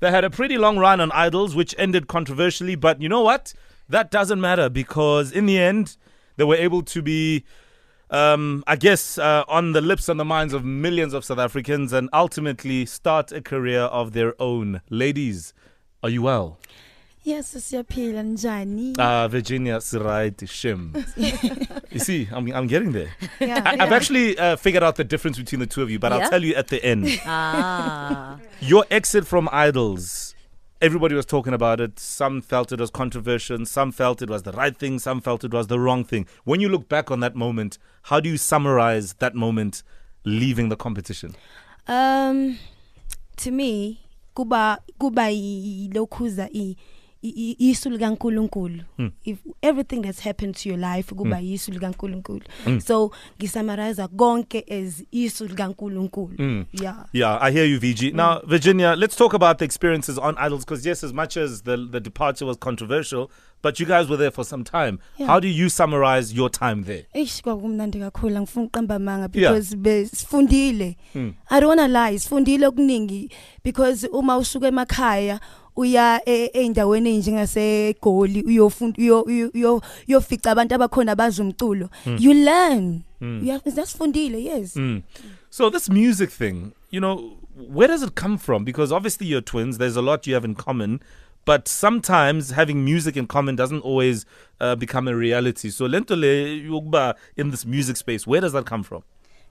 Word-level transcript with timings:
They 0.00 0.10
had 0.10 0.24
a 0.24 0.30
pretty 0.30 0.58
long 0.58 0.78
run 0.78 1.00
on 1.00 1.10
Idols, 1.12 1.54
which 1.54 1.74
ended 1.78 2.06
controversially. 2.06 2.74
But 2.74 3.00
you 3.00 3.08
know 3.08 3.22
what? 3.22 3.54
That 3.88 4.10
doesn't 4.10 4.40
matter 4.40 4.68
because 4.68 5.32
in 5.32 5.46
the 5.46 5.58
end, 5.58 5.96
they 6.36 6.44
were 6.44 6.56
able 6.56 6.82
to 6.82 7.02
be, 7.02 7.44
um, 8.10 8.62
I 8.66 8.76
guess, 8.76 9.16
uh, 9.16 9.44
on 9.48 9.72
the 9.72 9.80
lips 9.80 10.08
and 10.08 10.20
the 10.20 10.24
minds 10.24 10.52
of 10.52 10.64
millions 10.64 11.14
of 11.14 11.24
South 11.24 11.38
Africans 11.38 11.92
and 11.92 12.10
ultimately 12.12 12.84
start 12.84 13.32
a 13.32 13.40
career 13.40 13.82
of 13.82 14.12
their 14.12 14.34
own. 14.40 14.80
Ladies, 14.90 15.54
are 16.02 16.10
you 16.10 16.22
well? 16.22 16.58
Yes, 17.26 17.56
it's 17.56 17.72
your 17.72 17.82
siyaphila 17.82 18.22
njani? 18.22 18.96
Uh, 18.96 19.26
Virginia 19.26 19.80
Sirait 19.80 20.36
Shim. 20.46 20.94
you 21.92 21.98
see, 21.98 22.28
I'm, 22.30 22.46
I'm 22.52 22.68
getting 22.68 22.92
there. 22.92 23.10
yeah, 23.40 23.62
I, 23.66 23.82
I've 23.82 23.92
actually 23.92 24.38
uh, 24.38 24.54
figured 24.54 24.84
out 24.84 24.94
the 24.94 25.02
difference 25.02 25.36
between 25.36 25.58
the 25.58 25.66
two 25.66 25.82
of 25.82 25.90
you, 25.90 25.98
but 25.98 26.12
I'll 26.12 26.30
tell 26.30 26.44
you 26.44 26.54
at 26.54 26.68
the 26.68 26.80
end. 26.84 27.20
Ah. 27.26 28.38
Your 28.60 28.86
exit 28.92 29.26
from 29.26 29.48
Idols, 29.50 30.36
everybody 30.80 31.16
was 31.16 31.26
talking 31.26 31.52
about 31.52 31.80
it. 31.80 31.98
Some 31.98 32.42
felt 32.42 32.70
it 32.70 32.78
was 32.78 32.90
controversial, 32.90 33.66
some 33.66 33.90
felt 33.90 34.22
it 34.22 34.30
was 34.30 34.44
the 34.44 34.52
right 34.52 34.76
thing, 34.76 35.00
some 35.00 35.20
felt 35.20 35.42
it 35.42 35.52
was 35.52 35.66
the 35.66 35.80
wrong 35.80 36.04
thing. 36.04 36.28
When 36.44 36.60
you 36.60 36.68
look 36.68 36.88
back 36.88 37.10
on 37.10 37.18
that 37.20 37.34
moment, 37.34 37.76
how 38.02 38.20
do 38.20 38.28
you 38.28 38.36
summarize 38.36 39.14
that 39.14 39.34
moment 39.34 39.82
leaving 40.22 40.68
the 40.68 40.76
competition? 40.76 41.34
Um 41.88 42.58
to 43.38 43.50
me 43.50 43.98
kuba 44.36 44.78
kuba 45.00 45.28
lokhuza 45.92 46.48
i 46.54 46.76
i- 47.28 47.56
likaNkuluNkulu 47.90 48.82
Hmm. 48.96 49.10
if 49.24 49.38
everything 49.62 50.00
that's 50.02 50.20
happened 50.24 50.54
to 50.54 50.68
your 50.68 50.78
life 50.78 51.14
kuba 51.14 51.40
isu 51.40 51.72
likaNkuluNkulu 51.72 52.40
Hmm. 52.64 52.80
so 52.80 53.10
ngisamarize 53.38 54.06
konke 54.16 54.64
as 54.70 55.04
isu 55.10 55.44
likaNkuluNkulu 55.46 56.64
yeah 56.72 57.06
Yeah, 57.12 57.38
I 57.42 57.52
hear 57.52 57.64
you, 57.64 57.78
VG. 57.80 58.10
Now, 58.12 58.40
Virginia, 58.46 58.94
let's 58.96 59.16
talk 59.16 59.34
about 59.34 59.58
the 59.58 59.64
experiences 59.64 60.18
on 60.18 60.34
Idols 60.38 60.64
because, 60.64 60.88
yes, 60.88 61.04
as 61.04 61.12
much 61.12 61.36
as 61.36 61.62
the, 61.62 61.76
the 61.76 62.00
departure 62.00 62.46
was 62.46 62.56
controversial, 62.58 63.30
but 63.62 63.80
you 63.80 63.86
guys 63.86 64.08
were 64.08 64.16
there 64.18 64.30
for 64.30 64.44
some 64.44 64.64
time. 64.64 64.98
Yeah. 65.18 65.26
How 65.28 65.40
do 65.40 65.48
you 65.48 65.68
summarize 65.70 66.34
your 66.36 66.50
time 66.50 66.84
there? 66.84 67.04
Eish 67.14 67.42
kwakumnandi 67.42 67.98
kakhulu 67.98 68.36
angifuni 68.36 68.66
uqamba 68.66 68.94
amanga 68.94 69.28
Yeah. 69.32 69.52
because 69.52 69.76
besifundile 69.76 70.96
Hmm. 71.12 71.32
I 71.50 71.60
don't 71.60 71.68
wanna 71.78 71.88
lie 71.88 72.18
sifundile 72.18 72.66
okuningi 72.66 73.30
because 73.64 74.08
uma 74.12 74.36
usuka 74.38 74.66
emakhaya 74.68 75.40
uya 75.76 76.20
e- 76.26 76.50
eindaweni 76.54 77.14
enjengase 77.14 77.94
Goli 78.02 78.42
uyofunda 78.42 78.98
uyo- 78.98 79.22
uyo- 79.22 79.50
uyo- 79.54 79.82
uyofica 80.08 80.46
abantu 80.50 80.74
abakhona 80.74 81.14
baza 81.16 81.42
umculo 81.42 81.88
you 82.18 82.32
learn 82.34 83.00
yeah 83.42 83.60
zasifundile 83.66 84.44
yes 84.44 84.76
Mm. 84.76 85.02
So 85.50 85.70
this 85.70 85.88
music 85.88 86.30
thing, 86.30 86.72
you 86.90 87.00
know, 87.00 87.32
where 87.56 87.88
does 87.88 88.02
it 88.02 88.14
come 88.14 88.36
from? 88.36 88.64
Because 88.64 88.92
obviously 88.92 89.26
you're 89.26 89.40
twins. 89.40 89.78
There's 89.78 89.96
a 89.96 90.02
lot 90.02 90.26
you 90.26 90.34
have 90.34 90.44
in 90.44 90.54
common, 90.54 91.00
but 91.46 91.66
sometimes 91.66 92.50
having 92.50 92.84
music 92.84 93.16
in 93.16 93.26
common 93.26 93.56
doesn't 93.56 93.80
always 93.80 94.26
uh, 94.60 94.74
become 94.76 95.08
a 95.08 95.14
reality. 95.16 95.70
So 95.70 95.88
lentole 95.88 96.62
yokuba 96.68 97.14
in 97.36 97.50
this 97.52 97.64
music 97.64 97.96
space, 97.96 98.26
where 98.26 98.42
does 98.42 98.52
that 98.52 98.66
come 98.66 98.82
from? 98.82 99.02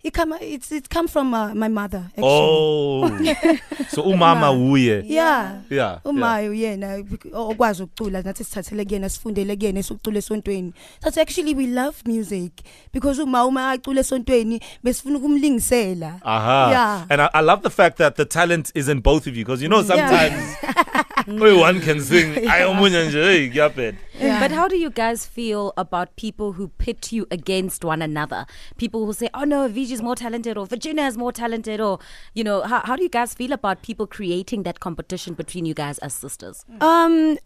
It 0.07 0.13
come 0.13 0.35
it's 0.41 0.71
it 0.71 0.87
come 0.89 1.07
from 1.07 1.33
uh, 1.33 1.53
my 1.55 1.67
mother 1.67 2.03
actually 2.17 2.23
Oh, 2.23 3.09
so 3.89 4.03
umama 4.03 4.51
uye. 4.51 5.03
yeah 5.07 5.61
Yeah. 5.69 5.99
uma 6.05 6.39
yeah. 6.41 6.51
uyena 6.51 7.03
okwazi 7.33 7.83
ukucula 7.83 8.21
nathi 8.21 8.43
sithathele 8.43 8.85
kuyena 8.85 9.09
sifundele 9.09 9.55
kuyena 9.55 9.79
esucula 9.79 10.17
esontweni 10.17 10.73
so 11.13 11.21
actually 11.21 11.55
we 11.55 11.67
love 11.67 11.95
music 12.05 12.51
because 12.93 13.21
uma 13.21 13.45
uma 13.45 13.71
acula 13.71 13.99
esontweni 14.01 14.59
besifuna 14.83 15.17
ukumlingisela 15.17 16.19
Aha. 16.23 16.69
Yeah. 16.71 17.05
And 17.09 17.21
I, 17.21 17.29
I 17.33 17.41
love 17.41 17.61
the 17.63 17.69
fact 17.69 17.97
that 17.97 18.15
the 18.15 18.25
talent 18.25 18.71
is 18.75 18.87
in 18.89 18.99
both 19.01 19.27
of 19.27 19.35
you 19.35 19.43
because 19.45 19.61
you 19.63 19.69
know 19.69 19.81
sometimes 19.83 20.33
only 20.33 21.03
one 21.27 21.81
can 21.81 22.01
sing. 22.01 22.47
I 22.55 22.61
omunye 22.61 23.11
hey, 23.11 23.49
ngiyabheda. 23.49 23.97
Yeah. 24.19 24.39
But 24.39 24.51
how 24.51 24.67
do 24.67 24.77
you 24.77 24.89
guys 24.89 25.25
feel 25.25 25.73
about 25.75 26.15
people 26.15 26.53
who 26.53 26.69
pit 26.77 27.11
you 27.11 27.27
against 27.31 27.83
one 27.83 28.01
another? 28.01 28.45
People 28.77 29.05
who 29.05 29.13
say, 29.13 29.29
oh 29.33 29.43
no, 29.43 29.67
Viji's 29.67 30.01
more 30.01 30.15
talented 30.15 30.57
or 30.57 30.65
Virginia 30.65 31.03
is 31.03 31.17
more 31.17 31.31
talented 31.31 31.81
or, 31.81 31.99
you 32.33 32.43
know, 32.43 32.61
how, 32.61 32.81
how 32.85 32.95
do 32.95 33.03
you 33.03 33.09
guys 33.09 33.33
feel 33.33 33.51
about 33.51 33.81
people 33.81 34.07
creating 34.07 34.63
that 34.63 34.79
competition 34.79 35.33
between 35.33 35.65
you 35.65 35.73
guys 35.73 35.97
as 35.99 36.13
sisters? 36.13 36.63
um 36.79 37.37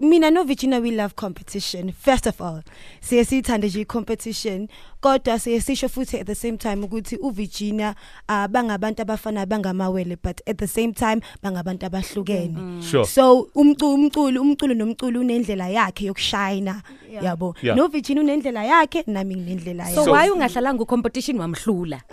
mina 0.00 0.30
no 0.30 0.44
Virginia 0.44 0.80
we 0.80 0.90
love 0.90 1.14
competition 1.14 1.92
first 1.92 2.26
of 2.26 2.40
all. 2.40 2.62
Siye 3.00 3.24
sithande 3.24 3.66
nje 3.66 3.84
competition 3.84 4.68
kodwa 5.00 5.38
siye 5.38 5.60
sisho 5.60 5.88
futhi 5.88 6.20
at 6.20 6.26
the 6.26 6.34
same 6.34 6.56
time 6.56 6.84
ukuthi 6.84 7.16
uVirginia 7.16 7.94
uh, 8.28 8.46
bangabantu 8.46 9.02
abafana 9.02 9.46
bangamawele 9.46 10.16
but 10.22 10.40
at 10.48 10.56
the 10.56 10.66
same 10.66 10.92
time 10.92 11.20
bangabantu 11.42 11.86
abahlukene. 11.86 12.82
Sure. 12.82 13.04
so 13.04 13.50
umculo 13.54 13.94
umculo 13.94 14.42
umculo 14.42 14.74
nomculo 14.74 15.20
unendlela 15.20 15.68
yakhe 15.68 16.06
yokushayina. 16.06 16.82
Yabo 17.10 17.54
Yeah. 17.62 17.74
no 17.76 17.88
Virginia 17.88 18.22
unendlela 18.22 18.64
yakhe 18.64 19.04
nami 19.06 19.34
nginendlela 19.36 19.84
So, 19.94 20.02
yami 20.06 20.10
why 20.12 20.28
ungahlalanga 20.30 20.84
competition 20.86 21.36
wamhlula? 21.38 22.00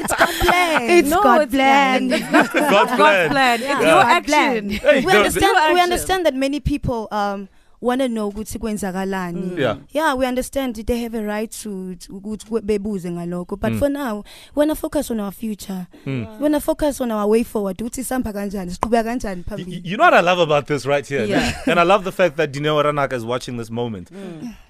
it's 0.00 0.14
God 0.14 0.34
plan 0.40 0.82
it's 0.98 1.10
No, 1.10 1.22
God 1.22 1.42
it's- 1.42 1.54
plan 1.56 2.08
yeah, 2.08 2.48
God's 2.70 2.92
plan. 2.96 3.30
plan. 3.30 3.58
It's 3.60 3.68
Yeah. 3.68 3.80
your 3.80 4.02
God 4.02 4.16
action. 4.18 4.70
Hey, 4.70 5.00
we 5.04 5.12
the- 5.12 5.18
understand 5.18 5.52
we 5.54 5.60
action. 5.60 5.80
understand 5.80 6.26
that 6.26 6.34
many 6.34 6.60
people 6.60 7.08
um 7.10 7.48
want 7.82 8.00
to 8.02 8.08
know 8.08 8.28
ukuthi 8.28 8.58
kwenzakalani 8.58 9.60
Yeah. 9.60 9.76
yeah 9.92 10.18
we 10.18 10.26
understand 10.28 10.86
they 10.86 11.02
have 11.02 11.18
a 11.18 11.22
right 11.22 11.62
to 11.62 11.94
to- 11.94 12.12
ukuthi 12.16 12.46
kwe- 12.46 12.60
bebuze 12.62 13.10
ngalokho 13.10 13.56
but 13.56 13.70
Mm. 13.72 13.78
for 13.78 13.88
now 13.90 14.16
we 14.56 14.60
want 14.60 14.70
to 14.70 14.74
focus 14.76 15.10
on 15.10 15.20
our 15.20 15.32
future 15.32 15.86
Mm. 16.06 16.26
we 16.36 16.42
want 16.42 16.54
to 16.54 16.60
focus 16.60 17.00
on 17.00 17.10
our 17.10 17.30
way 17.30 17.44
forward 17.44 17.80
ukuthi 17.82 18.04
sihamba 18.04 18.32
kanjani 18.32 18.70
siqhubeka 18.70 19.04
kanjani 19.04 19.34
Y- 19.36 19.44
y- 19.46 19.56
phambili 19.56 19.82
You 19.90 19.96
know 19.96 20.04
what 20.10 20.14
I 20.14 20.22
love 20.22 20.42
about 20.42 20.66
this 20.66 20.86
right 20.86 21.08
here? 21.08 21.24
Yeah. 21.26 21.54
And 21.68 21.80
I 21.80 21.84
love 21.84 22.04
the 22.04 22.12
fact 22.12 22.36
that 22.36 22.50
Dineo 22.52 22.82
Ranaka 22.82 23.16
is 23.16 23.24
watching 23.24 23.58
this 23.58 23.70
moment. 23.70 24.10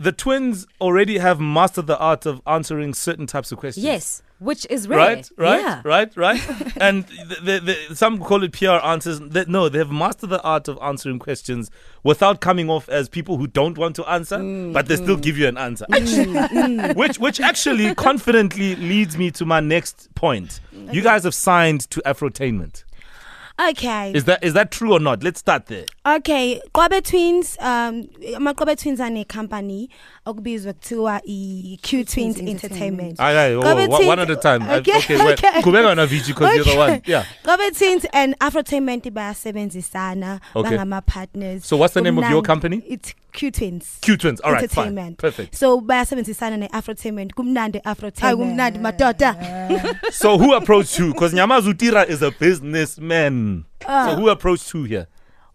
The 0.01 0.13
twins 0.13 0.67
already 0.81 1.19
have 1.19 1.41
mastered 1.43 1.87
the 1.87 1.99
art 1.99 2.27
of 2.27 2.41
answering 2.47 2.95
certain 2.95 3.27
types 3.27 3.53
of 3.53 3.59
questions. 3.59 3.85
Yes, 3.87 4.23
which 4.45 4.67
is 4.71 4.87
rare. 4.89 4.99
Right, 4.99 5.31
right, 5.37 5.61
Yeah. 5.61 5.83
right, 5.85 6.17
right. 6.17 6.77
and 6.77 7.05
the, 7.05 7.37
the, 7.43 7.87
the, 7.89 7.97
some 7.97 8.19
call 8.19 8.43
it 8.43 8.53
PR 8.53 8.81
answers. 8.85 9.21
No, 9.49 9.69
they 9.69 9.79
have 9.79 9.91
mastered 9.91 10.31
the 10.31 10.43
art 10.43 10.69
of 10.69 10.79
answering 10.83 11.19
questions 11.19 11.71
without 12.03 12.41
coming 12.41 12.69
off 12.71 12.89
as 12.89 13.09
people 13.09 13.39
who 13.39 13.47
don't 13.47 13.79
want 13.79 13.97
to 13.97 14.05
answer, 14.09 14.39
mm, 14.39 14.73
but 14.73 14.87
they 14.87 14.97
still 14.97 15.17
mm. 15.17 15.23
give 15.23 15.39
you 15.39 15.49
an 15.49 15.57
answer. 15.57 15.87
Mm, 15.91 16.95
which, 16.97 17.19
which 17.19 17.41
actually 17.41 17.95
confidently 17.95 18.77
leads 18.77 19.17
me 19.17 19.31
to 19.33 19.45
my 19.45 19.61
next 19.61 20.15
point. 20.15 20.61
You 20.93 21.01
guys 21.03 21.25
have 21.25 21.35
signed 21.35 21.89
to 21.91 22.03
Afrotainment. 22.05 22.85
okay 23.69 24.13
Is 24.13 24.25
that 24.25 24.43
is 24.43 24.53
that 24.55 24.71
true 24.73 24.93
or 24.93 25.01
not? 25.01 25.23
Let's 25.23 25.41
start 25.41 25.67
there. 25.67 25.87
okay 26.05 26.61
Qwabe 26.75 27.03
Twins 27.05 27.57
um 27.61 28.05
amaqobe 28.37 28.77
Twins 28.81 29.01
are 29.01 29.11
a 29.15 29.25
company 29.25 29.89
okubizwa 30.27 30.73
kuthiwa 30.73 31.21
i 31.27 31.79
Q 31.83 32.05
Twins 32.05 32.39
Entertainment 32.39 33.21
Aye, 33.21 33.39
aye, 33.39 33.55
oh, 33.57 33.63
Qwabe 33.63 33.89
one, 33.89 34.07
one 34.07 34.19
at 34.23 34.31
a 34.31 34.37
time. 34.37 34.63
I- 34.63 34.77
Okay, 34.79 34.97
okay, 34.99 35.17
wait. 35.25 35.45
okay. 35.45 35.63
Kubeka 35.63 35.95
na 35.97 36.07
VG 36.07 36.29
because 36.29 36.55
you're 36.55 36.65
the 36.65 36.77
one. 36.77 37.03
Yeah. 37.07 37.25
Qwabe 37.45 37.77
Twins 37.79 38.07
and 38.13 38.39
Afrotainment 38.39 39.03
bayasebenzisana 39.11 40.41
Okay. 40.57 40.71
bangama 40.77 41.05
partners. 41.07 41.65
So 41.67 41.77
what's 41.77 41.95
the 41.95 42.01
name 42.03 42.19
of 42.19 42.29
your 42.31 42.43
company? 42.43 42.83
It's 42.89 43.15
Q 43.33 43.51
Twins. 43.51 43.99
Q 44.01 44.17
Twins. 44.17 44.41
All 44.41 44.53
right, 44.53 44.71
fine. 44.71 45.15
Perfect. 45.17 45.55
So 45.55 45.81
bayasebenzisana 45.81 46.57
neAfrotainment. 46.69 47.33
Kumnandi 47.35 47.83
Afrotainment. 47.83 48.57
kumnandi 48.57 48.79
madoda. 48.81 49.35
So 50.13 50.39
who 50.39 50.55
approached 50.55 50.97
who? 50.97 51.13
Because 51.13 51.33
Nyamazutira 51.35 52.09
is 52.09 52.23
a 52.23 52.31
businessman. 52.31 53.65
Uh. 53.87 54.11
so 54.11 54.17
who 54.17 54.29
approached 54.29 54.71
who 54.71 54.85
here? 54.85 55.07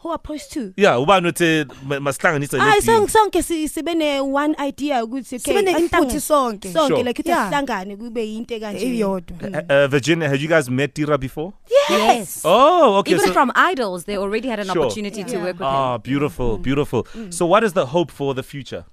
Who 0.01 0.13
approached 0.13 0.51
to? 0.53 0.73
Yeah, 0.77 0.95
ubani 1.01 1.27
uthi 1.27 1.65
masihlanganise 1.99 2.57
Ah 2.61 2.65
lezi 2.75 2.85
sonke 2.85 2.97
deals. 2.99 3.11
sonke 3.13 3.43
si- 3.43 3.67
sibe 3.67 3.95
ne 3.95 4.19
one 4.21 4.55
idea 4.67 5.03
ukuthi 5.05 5.35
okay 5.35 5.39
Sibe 5.53 5.61
ne- 5.61 5.73
angihlangane- 5.73 5.89
futhi 5.97 6.19
sonke. 6.21 6.71
sonke 6.73 6.87
Sure. 6.95 7.03
like 7.03 7.21
Yeah. 7.25 7.49
sihlangane 7.49 7.95
kube 7.97 8.35
into 8.35 8.59
kanje 8.59 8.85
Iyodwa. 8.85 9.37
Uh, 9.49 9.83
uh, 9.83 9.87
Virginia, 9.87 10.29
had 10.29 10.39
you 10.41 10.47
guys 10.47 10.69
met 10.69 10.93
Tira 10.95 11.17
before? 11.17 11.53
Yes. 11.89 12.41
Oh, 12.45 12.97
okay. 12.99 13.13
Even 13.15 13.25
so, 13.27 13.33
from 13.33 13.51
idols, 13.55 14.05
they 14.05 14.17
already 14.17 14.47
had 14.47 14.59
an 14.59 14.67
Sure. 14.67 14.79
opportunity 14.85 15.23
to 15.23 15.37
work 15.37 15.59
with 15.59 15.61
ah, 15.67 15.95
him. 15.95 16.01
beautiful, 16.01 16.57
beautiful. 16.57 17.05
So, 17.29 17.45
what 17.45 17.63
is 17.63 17.73
the 17.73 17.85
hope 17.85 18.11
for 18.11 18.33
the 18.35 18.43
future? 18.43 18.85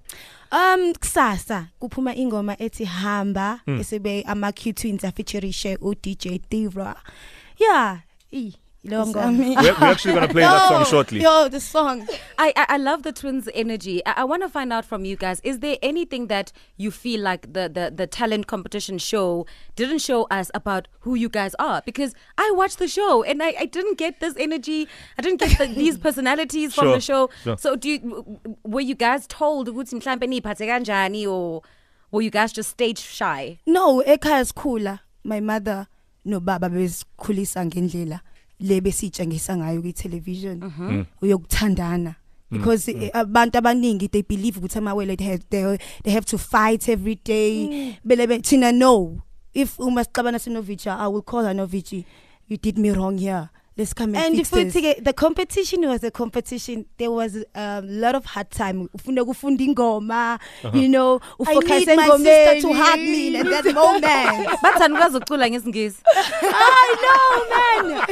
Um 0.53 0.93
kusasa 0.95 1.69
kuphuma 1.81 2.15
ingoma 2.17 2.57
ethi 2.59 2.85
hamba 2.85 3.61
Hmm. 3.65 3.81
esibe 3.81 4.23
ama 4.27 4.53
Q 4.53 4.73
Twins 4.73 5.03
featurishe 5.03 5.77
u 5.81 5.95
DJ 5.95 6.39
Tira. 6.51 6.97
Yeah. 7.59 7.99
E 8.33 8.53
lo 8.87 9.05
ngoma. 9.05 9.39
We're, 9.63 9.73
we're 9.75 9.87
actually 9.87 10.15
going 10.15 10.27
to 10.27 10.33
play 10.33 10.43
that 10.43 10.69
song 10.69 10.85
shortly. 10.91 11.21
Yo, 11.23 11.49
the 11.49 11.61
song. 11.61 12.07
I, 12.39 12.53
I, 12.57 12.67
I 12.71 12.77
love 12.77 13.03
the 13.03 13.13
twins' 13.13 13.49
energy. 13.55 14.05
I, 14.07 14.15
I 14.19 14.25
want 14.25 14.43
to 14.43 14.49
find 14.49 14.73
out 14.73 14.85
from 14.85 15.05
you 15.05 15.17
guys: 15.17 15.41
is 15.45 15.61
there 15.61 15.77
anything 15.83 16.27
that 16.29 16.53
you 16.77 16.91
feel 16.91 17.21
like 17.21 17.53
the, 17.53 17.69
the 17.69 17.93
the 17.95 18.07
talent 18.07 18.47
competition 18.47 18.99
show 18.99 19.47
didn't 19.77 19.99
show 19.99 20.25
us 20.31 20.51
about 20.55 20.89
who 21.01 21.15
you 21.15 21.29
guys 21.29 21.55
are? 21.59 21.83
Because 21.85 22.15
I 22.39 22.51
watched 22.55 22.79
the 22.79 22.89
show 22.89 23.23
and 23.23 23.43
I, 23.43 23.55
I 23.61 23.65
didn't 23.67 23.99
get 23.99 24.21
this 24.21 24.35
energy. 24.39 24.89
I 25.19 25.23
didn't 25.23 25.41
get 25.41 25.59
the, 25.59 25.67
these 25.67 25.99
personalities 26.07 26.75
from 26.75 26.85
Sure, 26.87 26.95
the 26.95 27.01
show. 27.01 27.31
sure. 27.45 27.57
So, 27.59 27.77
do 27.77 27.89
you, 27.89 27.99
w- 27.99 28.23
w- 28.25 28.57
were 28.65 28.81
you 28.81 28.95
guys 28.95 29.27
told 29.27 29.69
ukuthi 29.69 29.95
mhlambe 30.01 30.27
niphathe 30.27 30.67
kanjani 30.67 31.27
or 31.27 31.63
were 32.11 32.23
you 32.23 32.31
guys 32.31 32.53
just 32.53 32.71
stage 32.71 32.99
shy? 33.01 33.59
No, 33.67 34.03
Eka 34.07 34.41
is 34.41 34.53
sikhula. 34.53 35.01
My 35.25 35.41
mother 35.41 35.87
no 36.25 36.41
baba 36.41 36.69
besikhulisa 36.69 37.65
ngendlela 37.67 38.21
le 38.61 38.81
besitshengisa 38.81 39.57
ngayo 39.57 39.83
ku 39.83 39.93
television 39.93 40.61
Mm. 40.61 41.05
uyokuthandana. 41.23 42.17
Because 42.51 42.89
eh, 42.89 43.11
abantu 43.13 43.59
abaningi 43.59 44.09
they 44.11 44.23
believe 44.23 44.59
ukuthi 44.59 44.79
amawele 44.79 45.17
they 45.19 45.27
have, 45.27 45.43
they, 45.51 45.79
they 46.05 46.13
have 46.13 46.25
to 46.27 46.39
fight 46.39 46.89
every 46.89 47.17
day. 47.17 47.99
Bele 48.05 48.27
be- 48.27 48.39
thina 48.39 48.73
no. 48.73 49.23
If 49.53 49.79
uma 49.81 50.05
sixabana 50.05 50.39
sinovicha 50.39 50.97
i 50.99 51.09
will 51.09 51.23
call 51.23 51.45
her 51.45 51.55
novichi. 51.55 52.05
You 52.47 52.57
did 52.57 52.79
me 52.79 52.91
wrong 52.91 53.19
here 53.19 53.51
let's 53.77 53.93
come 53.93 54.15
and, 54.15 54.25
and 54.25 54.37
fix 54.37 54.51
futhi 54.51 54.73
this. 54.73 54.95
ke 54.97 55.05
the 55.05 55.13
competition 55.13 55.89
was 55.89 56.03
a 56.05 56.11
competition. 56.11 56.87
There 56.99 57.11
was 57.11 57.37
a 57.37 57.61
um, 57.61 57.89
lot 57.89 58.15
of 58.15 58.25
hard 58.25 58.51
time. 58.51 58.89
Ufuna 58.97 59.25
kufunda 59.25 59.65
ingoma 59.65 60.41
you 60.75 60.89
know 60.89 61.21
I 61.47 61.55
need 61.55 61.87
my 61.97 62.09
sister 62.17 62.61
to 62.61 62.73
hug 62.73 62.99
me 62.99 63.37
at 63.37 63.47
that 63.47 63.75
moment. 63.75 64.49
Bathani 64.63 64.95
ukwazi 64.95 65.17
ukucula 65.17 65.51
ngesingisi. 65.51 66.03
I 66.43 66.97
know 67.03 67.31
man. 67.53 68.07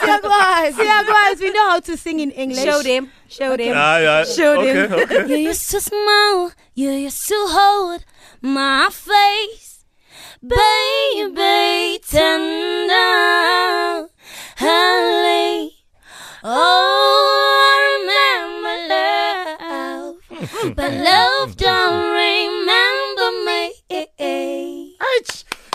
Siyakwazi. 0.00 0.76
Siyakwazi. 0.76 1.40
We 1.44 1.50
know 1.50 1.70
how 1.70 1.80
to 1.80 1.96
sing 1.96 2.20
in 2.20 2.30
english. 2.30 2.64
Show 2.64 2.82
them. 2.82 3.10
Show 3.28 3.56
them. 3.56 3.74
Ah, 3.76 3.98
yeah. 3.98 4.24
Show 4.24 4.60
okay, 4.60 4.72
them. 4.72 4.92
okay. 4.92 5.28
You 5.28 5.36
used 5.48 5.70
to 5.70 5.80
smile, 5.80 6.52
you 6.74 6.90
used 6.90 7.28
to 7.28 7.34
hold 7.48 8.04
my 8.42 8.88
face, 8.90 9.84
baby, 10.42 12.00
tender, 12.10 12.98
but 20.68 20.92
love 20.92 21.56
don't 21.56 22.19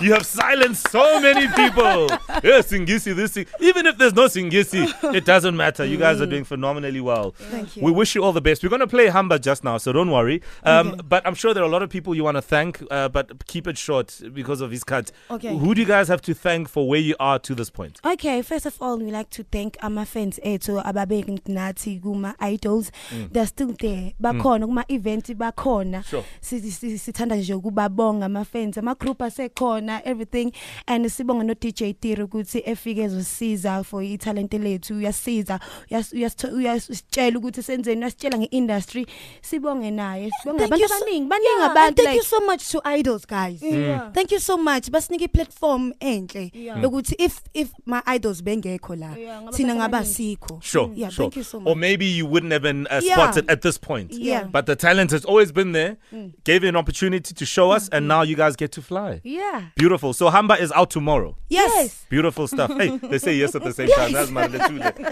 You 0.05 0.13
have 0.13 0.25
silenced 0.25 0.89
so 0.91 1.19
many 1.19 1.47
people. 1.47 2.07
yes, 2.43 2.67
Singisi, 2.71 3.15
this 3.15 3.31
thing. 3.33 3.47
Even 3.59 3.85
if 3.87 3.97
there's 3.97 4.13
no 4.13 4.25
Singisi, 4.25 4.81
it 5.15 5.25
doesn't 5.25 5.55
matter. 5.57 5.83
You 5.83 5.97
guys 5.97 6.21
are 6.21 6.25
doing 6.27 6.43
phenomenally 6.43 7.01
well. 7.01 7.31
Thank 7.31 7.75
you. 7.77 7.83
We 7.83 7.91
wish 7.91 8.13
you 8.15 8.23
all 8.23 8.31
the 8.31 8.41
best. 8.41 8.61
We're 8.63 8.69
going 8.69 8.81
to 8.81 8.87
play 8.87 9.07
Hamba 9.07 9.39
just 9.39 9.63
now, 9.63 9.77
so 9.79 9.91
don't 9.91 10.11
worry. 10.11 10.41
Um, 10.63 10.85
Okay. 10.85 11.01
But 11.07 11.25
I'm 11.25 11.33
sure 11.35 11.53
there 11.55 11.63
are 11.63 11.65
a 11.65 11.71
lot 11.77 11.81
of 11.81 11.89
people 11.89 12.13
you 12.13 12.23
want 12.23 12.35
to 12.37 12.41
thank, 12.41 12.83
uh, 12.91 13.09
but 13.09 13.47
keep 13.47 13.65
it 13.67 13.77
short 13.77 14.21
because 14.33 14.61
of 14.61 14.69
his 14.71 14.83
cut. 14.83 15.11
Okay. 15.31 15.55
Who 15.57 15.73
do 15.73 15.81
you 15.81 15.87
guys 15.87 16.07
have 16.07 16.21
to 16.23 16.33
thank 16.35 16.69
for 16.69 16.87
where 16.87 16.99
you 16.99 17.15
are 17.19 17.39
to 17.39 17.55
this 17.55 17.69
point? 17.71 17.99
Okay, 18.05 18.41
first 18.43 18.65
of 18.67 18.77
all, 18.81 18.97
we 18.99 19.09
like 19.11 19.29
to 19.31 19.43
thank 19.51 19.77
ama 19.81 20.05
fans 20.05 20.39
ethu 20.43 20.81
ababeki 20.83 21.39
nathi 21.47 21.99
Guma, 22.01 22.35
idols. 22.39 22.91
They're 23.31 23.47
still 23.47 23.73
there. 23.79 24.13
Bakhona 24.21 24.65
kuma 24.65 24.85
event 24.89 25.25
bakhona. 25.37 26.03
Sure. 26.05 26.23
Si- 26.41 26.59
si- 26.69 26.97
Sithanda 26.97 27.35
nje 27.35 27.53
ukubabonga 27.53 28.25
ama 28.25 28.45
fans, 28.45 28.77
ama 28.77 28.93
group 28.95 29.19
asekhona, 29.21 29.94
everything. 30.05 30.51
And 30.87 31.05
sibonga 31.05 31.43
no 31.45 31.53
DJ 31.53 31.93
Tira 31.99 32.23
ukuthi 32.25 32.61
efike 32.65 33.01
ezosiza 33.03 33.83
for 33.85 34.01
i 34.03 34.17
talent 34.17 34.53
lethu, 34.53 34.93
uyasiza, 34.97 35.59
uyas- 35.91 36.13
uyas- 36.13 36.53
uyasitshela 36.53 37.37
ukuthi 37.39 37.63
senzeni, 37.63 38.01
uyasitshela 38.01 38.37
ngeindustry. 38.37 39.05
Sibonge 39.41 39.91
naye. 39.91 40.29
Sibonge 40.43 40.59
Thank 40.59 40.71
abantu 40.73 40.81
you 40.81 40.87
so- 40.87 40.95
abaningi, 40.95 41.27
baningi 41.29 41.45
Yeah, 41.57 41.63
and 41.69 41.71
abantu 41.77 42.03
thank 42.03 42.15
you 42.17 42.23
so 42.23 42.39
much 42.39 42.69
to 42.71 42.81
idols 42.85 43.25
guys 43.27 43.61
Yeah. 43.61 44.11
thank 44.11 44.31
you 44.31 44.39
so 44.39 44.57
much 44.57 44.89
basinike 44.91 45.27
platform 45.27 45.93
enhle 45.99 46.51
ukuthi 46.85 47.15
if 47.19 47.41
if 47.53 47.69
my 47.85 48.01
idols 48.15 48.41
bengekho 48.43 48.95
la 48.95 49.15
Yeah, 49.15 49.41
ngaba 49.41 49.51
thina 49.57 49.73
abantu 49.73 49.75
ngaba 49.81 49.97
abaningi. 49.97 50.13
sikho 50.15 50.59
Sure, 50.61 50.89
Yeah, 50.95 51.11
sure. 51.11 51.25
thank 51.25 51.35
you 51.37 51.43
so 51.43 51.59
much 51.59 51.67
Or 51.71 51.75
maybe 51.75 52.05
you 52.05 52.25
wouldn't 52.27 52.51
have 52.53 52.63
been 52.63 52.87
uh, 52.87 52.99
Yeah. 53.03 53.15
spotted 53.17 53.51
at 53.51 53.61
this 53.61 53.77
point. 53.79 54.11
Yeah. 54.13 54.43
But 54.47 54.65
the 54.65 54.75
talent 54.75 55.11
has 55.11 55.25
always 55.25 55.51
been 55.51 55.71
there, 55.73 55.97
gave 56.43 56.63
you 56.63 56.69
an 56.69 56.75
opportunity 56.75 57.33
to 57.33 57.45
show 57.45 57.71
us, 57.71 57.89
and 57.89 58.07
now 58.07 58.21
you 58.23 58.35
guys 58.35 58.55
get 58.55 58.71
to 58.71 58.81
fly. 58.81 59.21
Yeah. 59.23 59.61
Beautiful. 59.75 60.13
So 60.13 60.29
Hamba 60.29 60.53
is 60.55 60.71
out 60.71 60.89
tomorrow. 60.89 61.35
yes 61.49 62.05
Beautiful 62.07 62.47
stuff. 62.47 62.71
Hey, 62.77 62.95
they 63.11 63.17
say 63.17 63.35
yes 63.35 63.55
at 63.55 63.63
the 63.63 63.73
same 63.73 63.89
time. 63.89 64.13
That's 64.13 64.31
my 64.31 64.47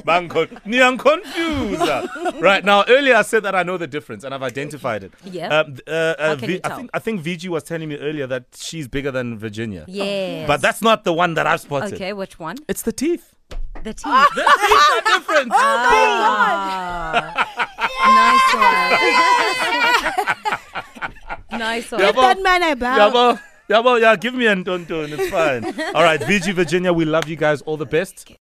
Bang 0.05 0.29
con- 0.29 0.57
ni 0.63 0.79
ang 0.81 0.97
confused. 0.97 1.81
right 2.41 2.63
now, 2.63 2.85
earlier 2.87 3.15
I 3.15 3.23
said 3.23 3.43
that 3.43 3.55
I 3.55 3.63
know 3.63 3.75
the 3.77 3.87
difference 3.87 4.23
and 4.23 4.33
I've 4.33 4.41
identified 4.41 5.03
it. 5.03 5.11
Yeah. 5.25 5.49
Um, 5.49 5.75
uh, 5.85 5.91
uh, 5.91 6.27
How 6.29 6.35
can 6.37 6.47
V- 6.47 6.53
you 6.53 6.59
I 6.63 6.67
tell? 6.69 6.77
think 6.77 6.89
I 6.93 6.99
think 6.99 7.21
VG 7.21 7.49
was 7.49 7.63
telling 7.63 7.89
me 7.89 7.97
earlier 7.97 8.25
that 8.27 8.45
she's 8.55 8.87
bigger 8.87 9.11
than 9.11 9.37
Virginia. 9.37 9.83
yes 9.85 10.47
But 10.47 10.61
that's 10.61 10.81
not 10.81 11.03
the 11.03 11.11
one 11.11 11.33
that 11.33 11.45
I've 11.45 11.59
spotted. 11.59 11.95
okay 11.95 12.13
which 12.13 12.39
one 12.39 12.55
It's 12.69 12.83
the 12.83 12.93
teeth. 12.93 13.35
the 13.83 13.91
teeth 13.99 14.29
The 14.39 14.47
teeth 14.47 14.89
are 14.95 15.03
different. 15.11 15.51
Ah. 15.51 17.35
nice 18.15 18.53
one 21.51 21.59
nice 21.59 21.91
one 21.91 21.99
Yeah, 21.99 22.11
Give 22.13 22.15
that 22.15 22.39
man 22.41 22.63
a 22.63 22.75
bow 22.77 23.39
Yeah, 23.73 23.79
well, 23.79 23.99
yeah, 23.99 24.15
give 24.15 24.35
me 24.35 24.45
a 24.45 24.55
dun 24.55 24.85
dun. 24.85 25.11
It's 25.13 25.31
fine. 25.31 25.65
All 25.95 26.03
right, 26.03 26.21
VG 26.21 26.53
Virginia, 26.53 26.93
we 26.93 27.05
love 27.05 27.27
you 27.27 27.35
guys. 27.35 27.63
All 27.63 27.75
the 27.75 27.87
best. 27.87 28.31